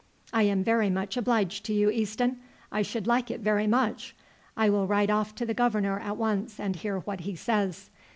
"I 0.33 0.41
am 0.41 0.63
very 0.63 0.89
much 0.89 1.15
obliged 1.15 1.63
to 1.65 1.73
you, 1.75 1.91
Easton; 1.91 2.39
I 2.71 2.81
should 2.81 3.05
like 3.05 3.29
it 3.29 3.39
very 3.41 3.67
much. 3.67 4.15
I 4.57 4.67
will 4.67 4.87
write 4.87 5.11
off 5.11 5.35
to 5.35 5.45
the 5.45 5.53
governor 5.53 5.99
at 5.99 6.17
once 6.17 6.59
and 6.59 6.75
hear 6.75 7.01
what 7.01 7.19
he 7.19 7.35
says. 7.35 7.91